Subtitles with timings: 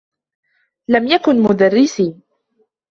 [0.87, 2.21] لم يكن مدرّسي.